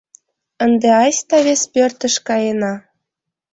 Ынде 0.65 0.89
айста 1.01 1.37
вес 1.45 1.61
пӧртыш 1.73 2.15
каена. 2.27 2.73